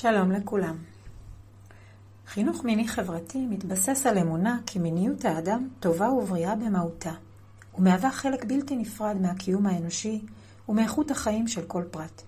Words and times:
שלום 0.00 0.32
לכולם. 0.32 0.76
חינוך 2.26 2.64
מיני 2.64 2.88
חברתי 2.88 3.46
מתבסס 3.46 4.06
על 4.06 4.18
אמונה 4.18 4.58
כי 4.66 4.78
מיניות 4.78 5.24
האדם 5.24 5.68
טובה 5.80 6.10
ובריאה 6.10 6.56
במהותה, 6.56 7.12
ומהווה 7.78 8.10
חלק 8.10 8.44
בלתי 8.44 8.76
נפרד 8.76 9.16
מהקיום 9.20 9.66
האנושי 9.66 10.20
ומאיכות 10.68 11.10
החיים 11.10 11.48
של 11.48 11.62
כל 11.62 11.82
פרט. 11.90 12.22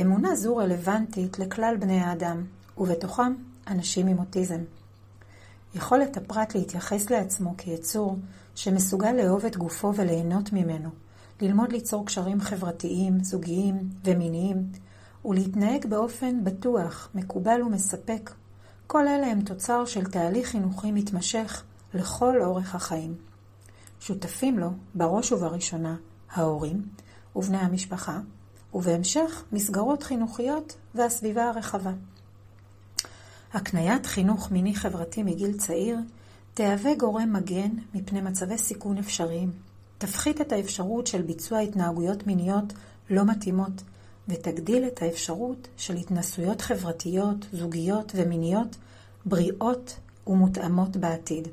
אמונה 0.00 0.34
זו 0.34 0.56
רלוונטית 0.56 1.38
לכלל 1.38 1.76
בני 1.80 2.00
האדם, 2.00 2.44
ובתוכם 2.78 3.34
אנשים 3.66 4.06
עם 4.06 4.18
אוטיזם. 4.18 4.60
יכולת 5.74 6.16
הפרט 6.16 6.54
להתייחס 6.54 7.10
לעצמו 7.10 7.54
כיצור 7.58 8.16
שמסוגל 8.54 9.12
לאהוב 9.12 9.44
את 9.44 9.56
גופו 9.56 9.92
וליהנות 9.96 10.52
ממנו, 10.52 10.90
ללמוד 11.40 11.72
ליצור 11.72 12.06
קשרים 12.06 12.40
חברתיים, 12.40 13.24
זוגיים 13.24 13.78
ומיניים, 14.04 14.66
ולהתנהג 15.24 15.86
באופן 15.86 16.44
בטוח, 16.44 17.08
מקובל 17.14 17.62
ומספק. 17.62 18.30
כל 18.86 19.08
אלה 19.08 19.26
הם 19.26 19.40
תוצר 19.40 19.84
של 19.84 20.04
תהליך 20.04 20.48
חינוכי 20.48 20.92
מתמשך 20.92 21.62
לכל 21.94 22.42
אורך 22.42 22.74
החיים. 22.74 23.14
שותפים 24.00 24.58
לו, 24.58 24.70
בראש 24.94 25.32
ובראשונה, 25.32 25.96
ההורים 26.30 26.82
ובני 27.36 27.58
המשפחה, 27.58 28.20
ובהמשך 28.74 29.44
מסגרות 29.52 30.02
חינוכיות 30.02 30.76
והסביבה 30.94 31.48
הרחבה. 31.48 31.92
הקניית 33.52 34.06
חינוך 34.06 34.50
מיני 34.50 34.74
חברתי 34.74 35.22
מגיל 35.22 35.58
צעיר 35.58 35.98
תהווה 36.54 36.94
גורם 36.94 37.32
מגן 37.32 37.70
מפני 37.94 38.20
מצבי 38.20 38.58
סיכון 38.58 38.98
אפשריים, 38.98 39.50
תפחית 39.98 40.40
את 40.40 40.52
האפשרות 40.52 41.06
של 41.06 41.22
ביצוע 41.22 41.58
התנהגויות 41.58 42.26
מיניות 42.26 42.72
לא 43.10 43.24
מתאימות, 43.24 43.82
ותגדיל 44.30 44.86
את 44.86 45.02
האפשרות 45.02 45.68
של 45.76 45.96
התנסויות 45.96 46.60
חברתיות, 46.60 47.46
זוגיות 47.52 48.12
ומיניות 48.14 48.76
בריאות 49.24 49.96
ומותאמות 50.26 50.96
בעתיד. 50.96 51.48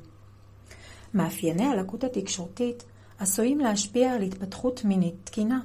מאפייני 1.14 1.64
הלקות 1.64 2.04
התקשורתית 2.04 2.82
עשויים 3.18 3.60
להשפיע 3.60 4.12
על 4.12 4.22
התפתחות 4.22 4.84
מינית 4.84 5.14
תקינה. 5.24 5.60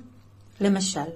למשל, 0.62 1.10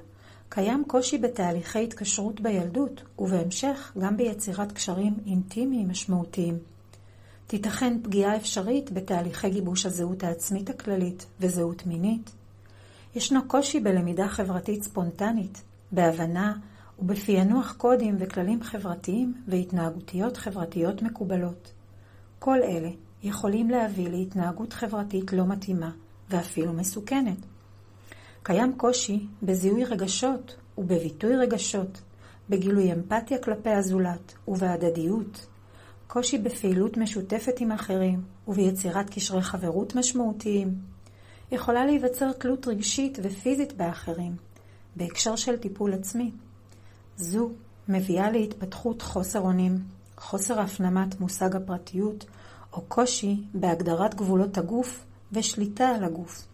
קיים 0.49 0.83
קושי 0.87 1.17
בתהליכי 1.17 1.83
התקשרות 1.83 2.41
בילדות, 2.41 3.01
ובהמשך 3.19 3.91
גם 3.99 4.17
ביצירת 4.17 4.71
קשרים 4.71 5.13
אינטימיים 5.25 5.89
משמעותיים. 5.89 6.57
תיתכן 7.47 7.97
פגיעה 8.03 8.35
אפשרית 8.35 8.91
בתהליכי 8.91 9.49
גיבוש 9.49 9.85
הזהות 9.85 10.23
העצמית 10.23 10.69
הכללית 10.69 11.25
וזהות 11.39 11.85
מינית. 11.85 12.31
ישנו 13.15 13.47
קושי 13.47 13.79
בלמידה 13.79 14.27
חברתית 14.27 14.83
ספונטנית, 14.83 15.61
בהבנה 15.91 16.53
ובפענוח 16.99 17.75
קודים 17.77 18.15
וכללים 18.19 18.63
חברתיים 18.63 19.33
והתנהגותיות 19.47 20.37
חברתיות 20.37 21.01
מקובלות. 21.01 21.71
כל 22.39 22.63
אלה 22.63 22.89
יכולים 23.23 23.69
להביא 23.69 24.09
להתנהגות 24.09 24.73
חברתית 24.73 25.33
לא 25.33 25.45
מתאימה 25.47 25.91
ואפילו 26.29 26.73
מסוכנת. 26.73 27.37
קיים 28.43 28.73
קושי 28.77 29.27
בזיהוי 29.43 29.83
רגשות 29.83 30.55
ובביטוי 30.77 31.35
רגשות, 31.35 32.01
בגילוי 32.49 32.93
אמפתיה 32.93 33.37
כלפי 33.37 33.69
הזולת 33.69 34.33
ובהדדיות, 34.47 35.47
קושי 36.07 36.37
בפעילות 36.37 36.97
משותפת 36.97 37.59
עם 37.59 37.71
אחרים 37.71 38.21
וביצירת 38.47 39.09
קשרי 39.09 39.41
חברות 39.41 39.95
משמעותיים. 39.95 40.75
יכולה 41.51 41.85
להיווצר 41.85 42.31
תלות 42.31 42.67
רגשית 42.67 43.17
ופיזית 43.23 43.73
באחרים, 43.73 44.35
בהקשר 44.97 45.35
של 45.35 45.57
טיפול 45.57 45.93
עצמי. 45.93 46.31
זו 47.17 47.49
מביאה 47.87 48.31
להתפתחות 48.31 49.01
חוסר 49.01 49.39
אונים, 49.39 49.77
חוסר 50.17 50.59
הפנמת 50.59 51.19
מושג 51.19 51.55
הפרטיות, 51.55 52.25
או 52.73 52.81
קושי 52.81 53.43
בהגדרת 53.53 54.15
גבולות 54.15 54.57
הגוף 54.57 55.05
ושליטה 55.31 55.89
על 55.89 56.03
הגוף. 56.03 56.47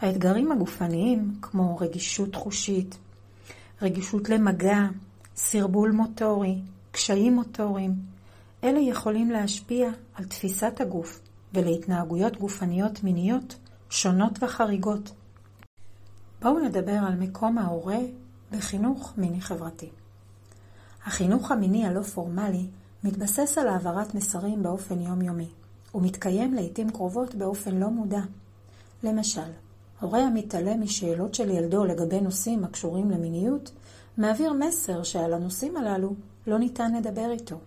האתגרים 0.00 0.52
הגופניים, 0.52 1.34
כמו 1.42 1.76
רגישות 1.76 2.34
חושית, 2.34 2.98
רגישות 3.82 4.28
למגע, 4.28 4.78
סרבול 5.36 5.90
מוטורי, 5.90 6.58
קשיים 6.92 7.34
מוטוריים, 7.34 7.94
אלה 8.64 8.78
יכולים 8.80 9.30
להשפיע 9.30 9.90
על 10.14 10.24
תפיסת 10.24 10.80
הגוף 10.80 11.20
ולהתנהגויות 11.54 12.36
גופניות 12.36 13.04
מיניות 13.04 13.56
שונות 13.90 14.42
וחריגות. 14.42 15.10
בואו 16.42 16.58
נדבר 16.58 16.92
על 16.92 17.14
מקום 17.14 17.58
ההורה 17.58 17.98
בחינוך 18.50 19.12
מיני 19.16 19.40
חברתי. 19.40 19.90
החינוך 21.04 21.50
המיני 21.50 21.86
הלא 21.86 22.02
פורמלי 22.02 22.66
מתבסס 23.04 23.58
על 23.58 23.68
העברת 23.68 24.14
מסרים 24.14 24.62
באופן 24.62 25.00
יומיומי, 25.00 25.48
ומתקיים 25.94 26.54
לעיתים 26.54 26.90
קרובות 26.90 27.34
באופן 27.34 27.76
לא 27.76 27.88
מודע. 27.90 28.20
למשל, 29.02 29.50
הורה 30.00 30.20
המתעלם 30.20 30.82
משאלות 30.82 31.34
של 31.34 31.50
ילדו 31.50 31.84
לגבי 31.84 32.20
נושאים 32.20 32.64
הקשורים 32.64 33.10
למיניות, 33.10 33.70
מעביר 34.18 34.52
מסר 34.52 35.02
שעל 35.02 35.34
הנושאים 35.34 35.76
הללו 35.76 36.14
לא 36.46 36.58
ניתן 36.58 36.94
לדבר 36.94 37.30
איתו. 37.30 37.58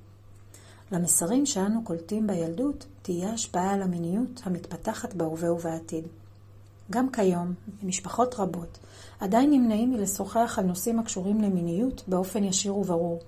למסרים 0.92 1.46
שאנו 1.46 1.84
קולטים 1.84 2.28
בילדות 2.28 2.86
תהיה 3.02 3.34
השפעה 3.34 3.74
על 3.74 3.82
המיניות 3.82 4.42
המתפתחת 4.44 5.14
בהווה 5.14 5.54
ובעתיד. 5.54 6.04
גם 6.92 7.12
כיום, 7.12 7.54
במשפחות 7.84 8.36
רבות, 8.40 8.78
עדיין 9.20 9.50
נמנעים 9.50 9.92
מלשוחח 9.92 10.56
על 10.60 10.66
נושאים 10.66 11.00
הקשורים 11.00 11.42
למיניות 11.42 12.04
באופן 12.08 12.44
ישיר 12.44 12.76
וברור. 12.76 13.20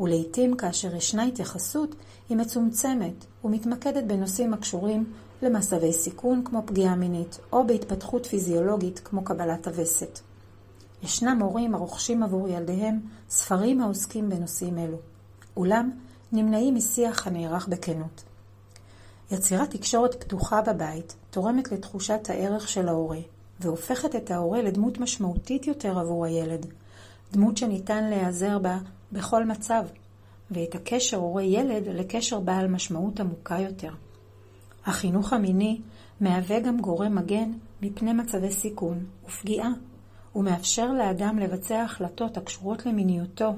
ולעיתים 0.00 0.56
כאשר 0.56 0.94
ישנה 0.94 1.22
התייחסות, 1.22 1.94
היא 2.28 2.36
מצומצמת 2.36 3.24
ומתמקדת 3.44 4.04
בנושאים 4.04 4.54
הקשורים 4.54 5.12
למצבי 5.42 5.92
סיכון 5.92 6.42
כמו 6.44 6.62
פגיעה 6.66 6.96
מינית, 6.96 7.38
או 7.52 7.66
בהתפתחות 7.66 8.26
פיזיולוגית 8.26 9.00
כמו 9.04 9.24
קבלת 9.24 9.66
הווסת. 9.66 10.20
ישנם 11.02 11.38
הורים 11.42 11.74
הרוכשים 11.74 12.22
עבור 12.22 12.48
ילדיהם 12.48 13.00
ספרים 13.30 13.80
העוסקים 13.80 14.28
בנושאים 14.28 14.78
אלו. 14.78 14.98
אולם, 15.56 15.90
נמנעים 16.32 16.74
משיח 16.74 17.26
הנערך 17.26 17.68
בכנות. 17.68 18.24
יצירת 19.30 19.70
תקשורת 19.70 20.24
פתוחה 20.24 20.62
בבית 20.62 21.16
תורמת 21.32 21.72
לתחושת 21.72 22.30
הערך 22.30 22.68
של 22.68 22.88
ההורה, 22.88 23.18
והופכת 23.60 24.16
את 24.16 24.30
ההורה 24.30 24.62
לדמות 24.62 24.98
משמעותית 24.98 25.66
יותר 25.66 25.98
עבור 25.98 26.24
הילד, 26.24 26.66
דמות 27.32 27.56
שניתן 27.56 28.04
להיעזר 28.04 28.58
בה 28.58 28.78
בכל 29.12 29.44
מצב, 29.44 29.84
ואת 30.50 30.74
הקשר 30.74 31.16
הורה-ילד 31.16 31.88
לקשר 31.88 32.40
בעל 32.40 32.68
משמעות 32.68 33.20
עמוקה 33.20 33.58
יותר. 33.58 33.90
החינוך 34.86 35.32
המיני 35.32 35.80
מהווה 36.20 36.60
גם 36.60 36.80
גורם 36.80 37.14
מגן 37.14 37.52
מפני 37.82 38.12
מצבי 38.12 38.52
סיכון 38.52 39.04
ופגיעה, 39.26 39.70
ומאפשר 40.36 40.92
לאדם 40.92 41.38
לבצע 41.38 41.82
החלטות 41.82 42.36
הקשורות 42.36 42.86
למיניותו 42.86 43.52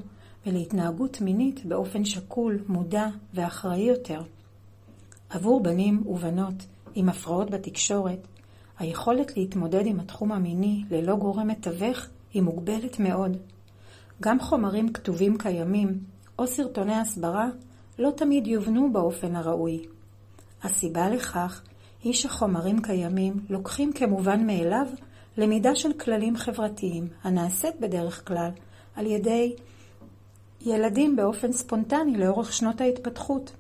ולהתנהגות 0.47 1.21
מינית 1.21 1.65
באופן 1.65 2.05
שקול, 2.05 2.65
מודע 2.69 3.07
ואחראי 3.35 3.83
יותר. 3.83 4.23
עבור 5.31 5.63
בנים 5.63 6.03
ובנות 6.07 6.55
עם 6.95 7.09
הפרעות 7.09 7.51
בתקשורת, 7.51 8.27
היכולת 8.79 9.37
להתמודד 9.37 9.87
עם 9.87 10.01
התחום 10.01 10.33
המיני 10.33 10.85
ללא 10.91 11.17
גורם 11.17 11.49
מתווך 11.49 12.07
היא 12.33 12.43
מוגבלת 12.43 12.99
מאוד. 12.99 13.37
גם 14.23 14.41
חומרים 14.41 14.93
כתובים 14.93 15.39
קיימים 15.39 15.99
או 16.39 16.47
סרטוני 16.47 16.95
הסברה 16.95 17.49
לא 17.99 18.11
תמיד 18.11 18.47
יובנו 18.47 18.93
באופן 18.93 19.37
הראוי. 19.37 19.87
הסיבה 20.63 21.09
לכך 21.09 21.63
היא 22.03 22.13
שחומרים 22.13 22.83
קיימים 22.83 23.35
לוקחים 23.51 23.93
כמובן 23.93 24.47
מאליו 24.47 24.87
למידה 25.37 25.75
של 25.75 25.93
כללים 25.93 26.37
חברתיים, 26.37 27.09
הנעשית 27.23 27.81
בדרך 27.81 28.29
כלל 28.29 28.51
על 28.97 29.07
ידי 29.07 29.55
ילדים 30.61 31.17
באופן 31.17 31.53
ספונטני 31.53 32.17
לאורך 32.17 32.53
שנות 32.53 32.81
ההתפתחות. 32.81 33.53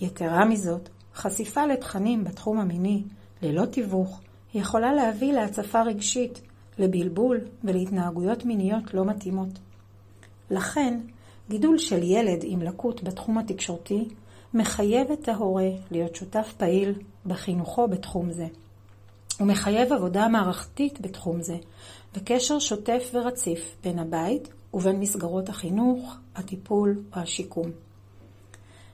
יתרה 0.00 0.44
מזאת, 0.44 0.88
חשיפה 1.16 1.66
לתכנים 1.66 2.24
בתחום 2.24 2.58
המיני, 2.58 3.02
ללא 3.42 3.66
תיווך, 3.66 4.20
יכולה 4.54 4.94
להביא 4.94 5.32
להצפה 5.32 5.82
רגשית, 5.82 6.40
לבלבול 6.78 7.40
ולהתנהגויות 7.64 8.44
מיניות 8.44 8.94
לא 8.94 9.04
מתאימות. 9.04 9.48
לכן, 10.50 11.00
גידול 11.48 11.78
של 11.78 12.02
ילד 12.02 12.40
עם 12.42 12.62
לקות 12.62 13.02
בתחום 13.02 13.38
התקשורתי 13.38 14.08
מחייב 14.54 15.10
את 15.10 15.28
ההורה 15.28 15.68
להיות 15.90 16.14
שותף 16.16 16.54
פעיל 16.56 16.94
בחינוכו 17.26 17.88
בתחום 17.88 18.32
זה. 18.32 18.46
הוא 19.38 19.46
מחייב 19.46 19.92
עבודה 19.92 20.28
מערכתית 20.28 21.00
בתחום 21.00 21.42
זה, 21.42 21.56
וקשר 22.14 22.58
שוטף 22.58 23.10
ורציף 23.14 23.76
בין 23.82 23.98
הבית 23.98 24.48
ובין 24.74 25.00
מסגרות 25.00 25.48
החינוך, 25.48 26.16
הטיפול 26.36 27.02
או 27.16 27.20
השיקום. 27.20 27.70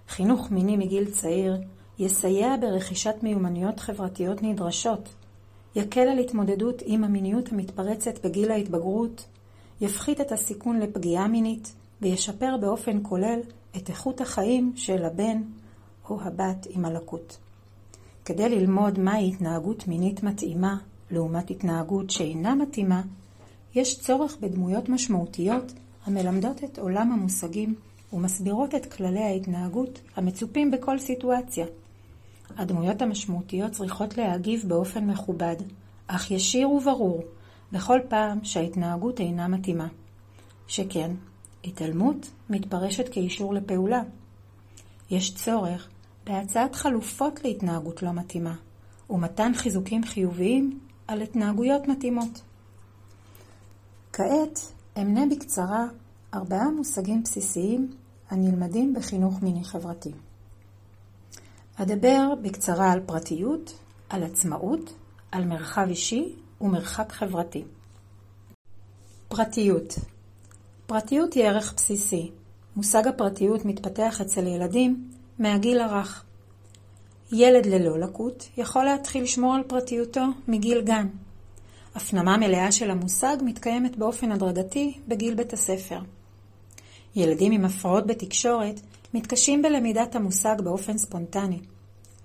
חינוך 0.08 0.50
מיני 0.50 0.76
מגיל 0.76 1.10
צעיר 1.10 1.56
יסייע 2.04 2.56
ברכישת 2.60 3.14
מיומנויות 3.22 3.80
חברתיות 3.80 4.42
נדרשות, 4.42 5.14
יקל 5.76 6.00
על 6.00 6.18
התמודדות 6.18 6.82
עם 6.84 7.04
המיניות 7.04 7.52
המתפרצת 7.52 8.26
בגיל 8.26 8.50
ההתבגרות, 8.50 9.26
יפחית 9.80 10.20
את 10.20 10.32
הסיכון 10.32 10.80
לפגיעה 10.80 11.28
מינית 11.28 11.74
וישפר 12.00 12.56
באופן 12.60 12.98
כולל 13.02 13.40
את 13.76 13.88
איכות 13.88 14.20
החיים 14.20 14.72
של 14.76 15.04
הבן 15.04 15.42
או 16.10 16.20
הבת 16.20 16.66
עם 16.70 16.84
הלקות. 16.84 17.38
כדי 18.24 18.48
ללמוד 18.48 18.98
מהי 18.98 19.28
התנהגות 19.28 19.88
מינית 19.88 20.22
מתאימה 20.22 20.76
לעומת 21.10 21.50
התנהגות 21.50 22.10
שאינה 22.10 22.54
מתאימה, 22.54 23.02
יש 23.74 24.00
צורך 24.00 24.36
בדמויות 24.40 24.88
משמעותיות 24.88 25.72
המלמדות 26.06 26.64
את 26.64 26.78
עולם 26.78 27.12
המושגים 27.12 27.74
ומסבירות 28.12 28.74
את 28.74 28.92
כללי 28.92 29.22
ההתנהגות 29.22 30.00
המצופים 30.16 30.70
בכל 30.70 30.98
סיטואציה. 30.98 31.66
הדמויות 32.56 33.02
המשמעותיות 33.02 33.72
צריכות 33.72 34.16
להגיב 34.16 34.64
באופן 34.68 35.04
מכובד, 35.04 35.56
אך 36.06 36.30
ישיר 36.30 36.70
וברור, 36.70 37.22
בכל 37.72 37.98
פעם 38.08 38.44
שההתנהגות 38.44 39.20
אינה 39.20 39.48
מתאימה. 39.48 39.86
שכן, 40.66 41.10
התעלמות 41.64 42.30
מתפרשת 42.50 43.08
כאישור 43.08 43.54
לפעולה. 43.54 44.02
יש 45.10 45.34
צורך 45.34 45.88
בהצעת 46.24 46.74
חלופות 46.74 47.44
להתנהגות 47.44 48.02
לא 48.02 48.12
מתאימה, 48.12 48.54
ומתן 49.10 49.52
חיזוקים 49.54 50.04
חיוביים 50.04 50.80
על 51.08 51.22
התנהגויות 51.22 51.88
מתאימות. 51.88 52.42
כעת 54.12 54.72
אמנה 54.98 55.20
בקצרה 55.30 55.84
ארבעה 56.34 56.70
מושגים 56.70 57.22
בסיסיים 57.22 57.90
הנלמדים 58.30 58.94
בחינוך 58.94 59.42
מיני 59.42 59.64
חברתי. 59.64 60.12
אדבר 61.76 62.34
בקצרה 62.42 62.92
על 62.92 63.00
פרטיות, 63.06 63.72
על 64.08 64.22
עצמאות, 64.22 64.92
על 65.32 65.44
מרחב 65.44 65.86
אישי 65.88 66.34
ומרחק 66.60 67.12
חברתי. 67.12 67.64
פרטיות 69.28 69.98
פרטיות 70.92 71.34
היא 71.34 71.44
ערך 71.44 71.74
בסיסי. 71.76 72.30
מושג 72.76 73.06
הפרטיות 73.06 73.64
מתפתח 73.64 74.20
אצל 74.20 74.46
ילדים 74.46 75.10
מהגיל 75.38 75.80
הרך. 75.80 76.24
ילד 77.32 77.66
ללא 77.66 77.98
לקות 77.98 78.48
יכול 78.56 78.84
להתחיל 78.84 79.22
לשמור 79.22 79.54
על 79.54 79.62
פרטיותו 79.62 80.24
מגיל 80.48 80.80
גן. 80.80 81.06
הפנמה 81.94 82.36
מלאה 82.36 82.72
של 82.72 82.90
המושג 82.90 83.36
מתקיימת 83.44 83.96
באופן 83.96 84.32
הדרגתי 84.32 84.98
בגיל 85.08 85.34
בית 85.34 85.52
הספר. 85.52 85.98
ילדים 87.16 87.52
עם 87.52 87.64
הפרעות 87.64 88.06
בתקשורת 88.06 88.80
מתקשים 89.14 89.62
בלמידת 89.62 90.14
המושג 90.14 90.56
באופן 90.64 90.98
ספונטני. 90.98 91.58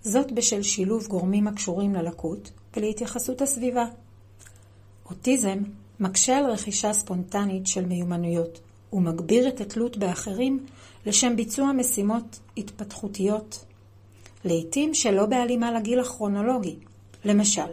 זאת 0.02 0.32
בשל 0.32 0.62
שילוב 0.62 1.08
גורמים 1.08 1.48
הקשורים 1.48 1.96
ללקות 1.96 2.52
ולהתייחסות 2.76 3.42
הסביבה. 3.42 3.86
אוטיזם 5.10 5.58
מקשה 6.00 6.38
על 6.38 6.46
רכישה 6.46 6.94
ספונטנית 6.94 7.68
של 7.68 7.86
מיומנויות 7.86 8.60
ומגביר 8.94 9.48
את 9.48 9.62
התלות 9.62 9.98
באחרים 9.98 10.66
לשם 11.06 11.36
ביצוע 11.36 11.72
משימות 11.72 12.40
התפתחותיות, 12.58 13.66
לעתים 14.46 14.94
שלא 14.94 15.26
בהלימה 15.26 15.72
לגיל 15.72 16.00
הכרונולוגי. 16.00 16.76
למשל, 17.26 17.72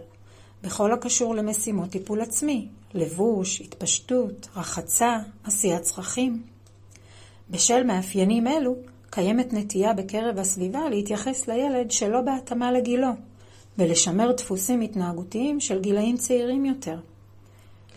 בכל 0.62 0.93
הקשור 0.93 1.34
למשימות 1.34 1.90
טיפול 1.90 2.20
עצמי, 2.20 2.69
לבוש, 2.94 3.61
התפשטות, 3.61 4.49
רחצה, 4.56 5.19
עשיית 5.44 5.82
צרכים. 5.82 6.43
בשל 7.50 7.82
מאפיינים 7.84 8.46
אלו, 8.46 8.76
קיימת 9.14 9.52
נטייה 9.52 9.93
בקרב 9.93 10.38
הסביבה 10.38 10.88
להתייחס 10.88 11.49
לילד 11.49 11.90
שלא 11.90 12.20
בהתאמה 12.20 12.72
לגילו, 12.72 13.08
ולשמר 13.78 14.32
דפוסים 14.32 14.81
התנהגותיים 14.81 15.61
של 15.61 15.81
גילאים 15.81 16.16
צעירים 16.16 16.64
יותר. 16.64 16.99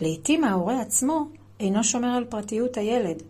לעתים 0.00 0.44
ההורה 0.44 0.80
עצמו 0.80 1.28
אינו 1.60 1.84
שומר 1.84 2.08
על 2.08 2.24
פרטיות 2.24 2.76
הילד, 2.76 3.22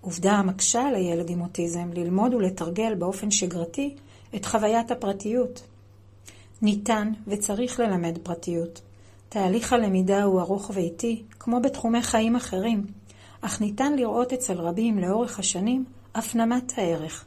עובדה 0.00 0.32
המקשה 0.32 0.82
על 0.82 0.94
הילד 0.94 1.30
עם 1.30 1.40
אוטיזם 1.40 1.90
ללמוד 1.94 2.34
ולתרגל 2.34 2.94
באופן 2.94 3.30
שגרתי 3.30 3.94
את 4.34 4.44
חוויית 4.44 4.90
הפרטיות. 4.90 5.62
ניתן 6.62 7.12
וצריך 7.26 7.80
ללמד 7.80 8.18
פרטיות. 8.22 8.80
תהליך 9.28 9.72
הלמידה 9.72 10.22
הוא 10.22 10.40
ארוך 10.40 10.70
ואיטי, 10.74 11.22
כמו 11.40 11.60
בתחומי 11.60 12.02
חיים 12.02 12.36
אחרים, 12.36 12.86
אך 13.40 13.60
ניתן 13.60 13.96
לראות 13.96 14.32
אצל 14.32 14.54
רבים 14.54 14.98
לאורך 14.98 15.38
השנים 15.38 15.84
הפנמת 16.14 16.72
הערך, 16.76 17.24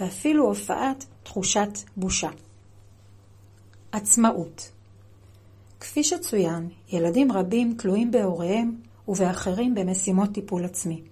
ואפילו 0.00 0.46
הופעת 0.46 1.04
תחושת 1.22 1.78
בושה. 1.96 2.30
עצמאות 3.92 4.70
כפי 5.80 6.04
שצוין, 6.04 6.68
ילדים 6.88 7.32
רבים 7.32 7.74
תלויים 7.78 8.10
בהוריהם 8.10 8.76
ובאחרים 9.08 9.74
במשימות 9.74 10.32
טיפול 10.32 10.64
עצמי. 10.64 11.02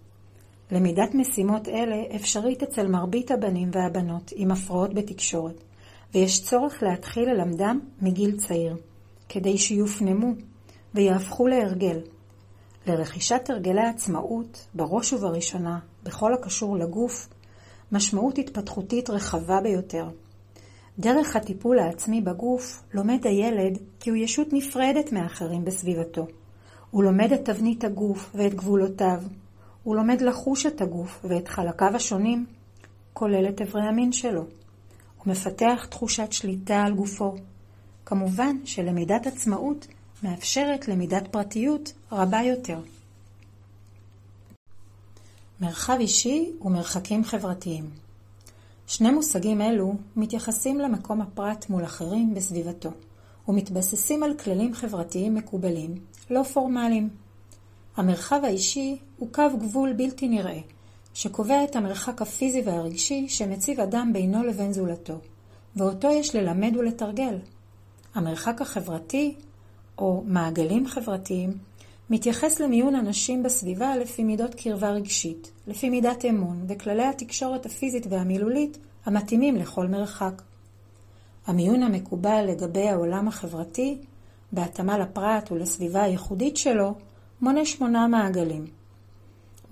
למידת 0.70 1.14
משימות 1.14 1.68
אלה 1.68 2.16
אפשרית 2.16 2.62
אצל 2.62 2.86
מרבית 2.86 3.30
הבנים 3.30 3.70
והבנות 3.72 4.32
עם 4.36 4.50
הפרעות 4.50 4.94
בתקשורת, 4.94 5.62
ויש 6.14 6.42
צורך 6.42 6.82
להתחיל 6.82 7.30
ללמדם 7.30 7.80
מגיל 8.02 8.36
צעיר, 8.36 8.76
כדי 9.28 9.58
שיופנמו 9.58 10.32
ויהפכו 10.94 11.46
להרגל. 11.46 12.00
לרכישת 12.86 13.50
הרגלי 13.50 13.86
עצמאות, 13.86 14.66
בראש 14.74 15.12
ובראשונה, 15.12 15.78
בכל 16.02 16.34
הקשור 16.34 16.76
לגוף, 16.76 17.28
משמעות 17.92 18.38
התפתחותית 18.38 19.10
רחבה 19.10 19.60
ביותר. 19.60 20.08
דרך 20.98 21.36
הטיפול 21.36 21.78
העצמי 21.78 22.20
בגוף 22.20 22.82
לומד 22.94 23.26
הילד 23.26 23.78
כי 24.00 24.10
הוא 24.10 24.16
ישות 24.16 24.48
נפרדת 24.52 25.12
מאחרים 25.12 25.64
בסביבתו. 25.64 26.26
הוא 26.90 27.04
לומד 27.04 27.32
את 27.32 27.44
תבנית 27.44 27.84
הגוף 27.84 28.30
ואת 28.34 28.54
גבולותיו. 28.54 29.22
הוא 29.82 29.96
לומד 29.96 30.20
לחוש 30.20 30.66
את 30.66 30.80
הגוף 30.80 31.20
ואת 31.24 31.48
חלקיו 31.48 31.96
השונים, 31.96 32.46
כולל 33.12 33.48
את 33.48 33.60
אברי 33.60 33.82
המין 33.82 34.12
שלו. 34.12 34.40
הוא 34.40 35.26
מפתח 35.26 35.86
תחושת 35.90 36.32
שליטה 36.32 36.82
על 36.82 36.94
גופו. 36.94 37.34
כמובן 38.06 38.56
שלמידת 38.64 39.26
עצמאות 39.26 39.86
מאפשרת 40.22 40.88
למידת 40.88 41.28
פרטיות 41.30 41.92
רבה 42.12 42.42
יותר. 42.42 42.80
מרחב 45.60 45.96
אישי 46.00 46.52
ומרחקים 46.62 47.24
חברתיים 47.24 47.90
שני 48.88 49.10
מושגים 49.10 49.62
אלו 49.62 49.94
מתייחסים 50.16 50.78
למקום 50.78 51.20
הפרט 51.20 51.70
מול 51.70 51.84
אחרים 51.84 52.34
בסביבתו, 52.34 52.90
ומתבססים 53.48 54.22
על 54.22 54.34
כללים 54.34 54.74
חברתיים 54.74 55.34
מקובלים, 55.34 55.94
לא 56.30 56.42
פורמליים. 56.42 57.08
המרחב 57.96 58.40
האישי 58.44 58.98
הוא 59.18 59.28
קו 59.32 59.42
גבול 59.60 59.92
בלתי 59.92 60.28
נראה, 60.28 60.58
שקובע 61.14 61.64
את 61.64 61.76
המרחק 61.76 62.22
הפיזי 62.22 62.62
והרגשי 62.64 63.28
שמציב 63.28 63.80
אדם 63.80 64.10
בינו 64.12 64.44
לבין 64.44 64.72
זולתו, 64.72 65.18
ואותו 65.76 66.10
יש 66.10 66.34
ללמד 66.34 66.76
ולתרגל. 66.76 67.38
המרחק 68.14 68.62
החברתי, 68.62 69.34
או 69.98 70.22
מעגלים 70.26 70.86
חברתיים, 70.86 71.58
מתייחס 72.10 72.60
למיון 72.60 72.94
אנשים 72.94 73.42
בסביבה 73.42 73.96
לפי 73.96 74.24
מידות 74.24 74.54
קרבה 74.54 74.90
רגשית, 74.90 75.52
לפי 75.66 75.90
מידת 75.90 76.24
אמון 76.24 76.64
וכללי 76.68 77.04
התקשורת 77.04 77.66
הפיזית 77.66 78.06
והמילולית 78.10 78.78
המתאימים 79.06 79.56
לכל 79.56 79.86
מרחק. 79.86 80.42
המיון 81.46 81.82
המקובל 81.82 82.44
לגבי 82.48 82.88
העולם 82.88 83.28
החברתי, 83.28 83.98
בהתאמה 84.52 84.98
לפרט 84.98 85.52
ולסביבה 85.52 86.02
הייחודית 86.02 86.56
שלו, 86.56 86.94
מונה 87.40 87.64
שמונה 87.64 88.08
מעגלים. 88.08 88.66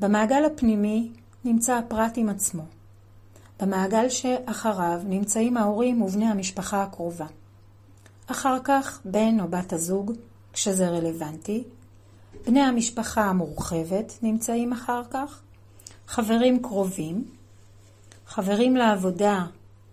במעגל 0.00 0.44
הפנימי 0.44 1.10
נמצא 1.44 1.76
הפרט 1.76 2.12
עם 2.16 2.28
עצמו. 2.28 2.62
במעגל 3.60 4.08
שאחריו 4.08 5.00
נמצאים 5.04 5.56
ההורים 5.56 6.02
ובני 6.02 6.26
המשפחה 6.26 6.82
הקרובה. 6.82 7.26
אחר 8.26 8.56
כך 8.64 9.00
בן 9.04 9.40
או 9.40 9.48
בת 9.48 9.72
הזוג, 9.72 10.12
כשזה 10.52 10.88
רלוונטי, 10.88 11.64
בני 12.46 12.60
המשפחה 12.60 13.24
המורחבת 13.24 14.18
נמצאים 14.22 14.72
אחר 14.72 15.02
כך, 15.10 15.40
חברים 16.06 16.62
קרובים, 16.62 17.24
חברים 18.26 18.76
לעבודה 18.76 19.44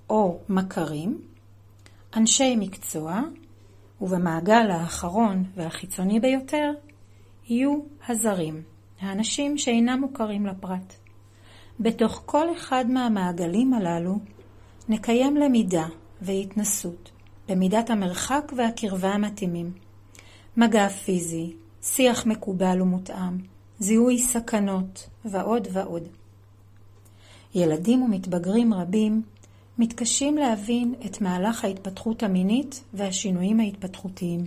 או 0.10 0.40
מכרים, 0.50 1.22
אנשי 2.16 2.56
מקצוע, 2.56 3.22
ובמעגל 4.02 4.72
האחרון 4.72 5.44
והחיצוני 5.56 6.20
ביותר 6.20 6.72
יהיו 7.48 7.80
הזרים, 8.08 8.62
האנשים 9.00 9.58
שאינם 9.58 10.00
מוכרים 10.02 10.46
לפרט. 10.46 10.94
בתוך 11.80 12.24
כל 12.26 12.54
אחד 12.54 12.86
מהמעגלים 12.90 13.74
הללו 13.74 14.20
נקיים 14.90 15.38
למידה 15.38 15.86
והתנסות 16.22 17.12
במידת 17.50 17.90
המרחק 17.90 18.52
והקרבה 18.58 19.10
המתאימים. 19.10 19.72
מגע 20.58 20.90
פיזי, 20.90 21.54
שיח 21.84 22.26
מקובל 22.26 22.82
ומותאם, 22.82 23.38
זיהוי 23.80 24.20
סכנות 24.20 25.10
ועוד 25.26 25.68
ועוד. 25.72 26.04
ילדים 27.56 28.02
ומתבגרים 28.02 28.74
רבים 28.74 29.22
מתקשים 29.78 30.38
להבין 30.38 30.94
את 31.06 31.22
מהלך 31.22 31.66
ההתפתחות 31.66 32.24
המינית 32.24 32.84
והשינויים 32.94 33.60
ההתפתחותיים. 33.60 34.46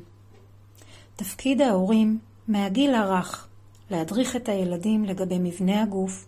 תפקיד 1.16 1.62
ההורים 1.62 2.18
מהגיל 2.48 2.94
הרך 2.94 3.48
להדריך 3.90 4.36
את 4.36 4.48
הילדים 4.48 5.04
לגבי 5.04 5.38
מבנה 5.38 5.82
הגוף, 5.82 6.26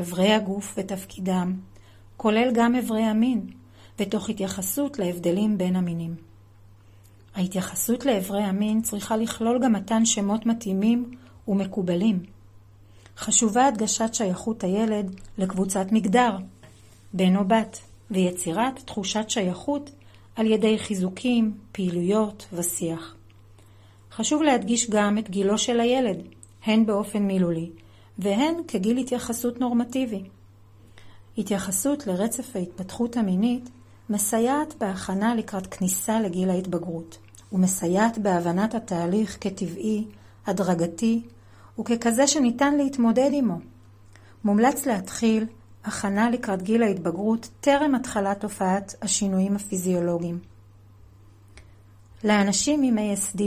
אברי 0.00 0.32
הגוף 0.32 0.74
ותפקידם, 0.76 1.54
כולל 2.16 2.50
גם 2.54 2.74
אברי 2.74 3.02
המין, 3.02 3.46
ותוך 3.98 4.30
התייחסות 4.30 4.98
להבדלים 4.98 5.58
בין 5.58 5.76
המינים. 5.76 6.29
ההתייחסות 7.34 8.06
לאברי 8.06 8.42
המין 8.42 8.82
צריכה 8.82 9.16
לכלול 9.16 9.58
גם 9.62 9.72
מתן 9.72 10.04
שמות 10.04 10.46
מתאימים 10.46 11.10
ומקובלים. 11.48 12.22
חשובה 13.16 13.66
הדגשת 13.66 14.14
שייכות 14.14 14.64
הילד 14.64 15.20
לקבוצת 15.38 15.86
מגדר, 15.92 16.36
בן 17.12 17.36
או 17.36 17.44
בת, 17.44 17.80
ויצירת 18.10 18.80
תחושת 18.84 19.30
שייכות 19.30 19.90
על 20.36 20.46
ידי 20.46 20.78
חיזוקים, 20.78 21.54
פעילויות 21.72 22.46
ושיח. 22.52 23.14
חשוב 24.12 24.42
להדגיש 24.42 24.90
גם 24.90 25.18
את 25.18 25.30
גילו 25.30 25.58
של 25.58 25.80
הילד, 25.80 26.16
הן 26.64 26.86
באופן 26.86 27.22
מילולי, 27.22 27.70
והן 28.18 28.54
כגיל 28.68 28.98
התייחסות 28.98 29.60
נורמטיבי. 29.60 30.22
התייחסות 31.38 32.06
לרצף 32.06 32.56
ההתפתחות 32.56 33.16
המינית 33.16 33.70
מסייעת 34.10 34.74
בהכנה 34.78 35.34
לקראת 35.34 35.66
כניסה 35.66 36.20
לגיל 36.20 36.50
ההתבגרות, 36.50 37.18
ומסייעת 37.52 38.18
בהבנת 38.18 38.74
התהליך 38.74 39.38
כטבעי, 39.40 40.04
הדרגתי, 40.46 41.22
וככזה 41.78 42.26
שניתן 42.26 42.76
להתמודד 42.76 43.30
עמו. 43.32 43.58
מומלץ 44.44 44.86
להתחיל 44.86 45.46
הכנה 45.84 46.30
לקראת 46.30 46.62
גיל 46.62 46.82
ההתבגרות 46.82 47.48
טרם 47.60 47.94
התחלת 47.94 48.40
תופעת 48.40 48.94
השינויים 49.02 49.56
הפיזיולוגיים. 49.56 50.38
לאנשים 52.24 52.82
עם 52.82 52.98
ASD, 52.98 53.42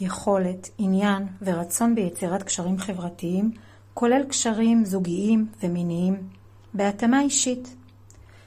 יכולת, 0.00 0.70
עניין 0.78 1.26
ורצון 1.42 1.94
ביצירת 1.94 2.42
קשרים 2.42 2.78
חברתיים, 2.78 3.50
כולל 3.94 4.24
קשרים 4.28 4.84
זוגיים 4.84 5.46
ומיניים, 5.62 6.28
בהתאמה 6.74 7.20
אישית. 7.20 7.76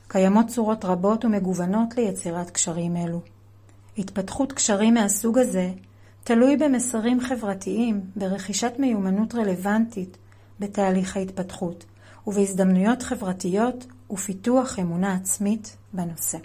קיימות 0.08 0.48
צורות 0.48 0.86
רבות 0.86 1.26
ומגוונות 1.26 1.98
ליצירת 1.98 2.50
קשרים 2.50 2.98
אלו. 2.98 3.22
התפתחות 3.98 4.52
קשרים 4.52 4.94
מהסוג 4.94 5.38
הזה 5.38 5.72
תלוי 6.24 6.58
במסרים 6.58 7.20
חברתיים, 7.22 8.02
ברכישת 8.16 8.74
מיומנות 8.80 9.36
רלוונטית 9.36 10.18
בתהליך 10.60 11.18
ההתפתחות, 11.18 11.86
ובהזדמנויות 12.28 13.04
חברתיות 13.04 13.86
ופיתוח 14.12 14.80
אמונה 14.80 15.14
עצמית 15.14 15.78
בנושא. 15.94 16.38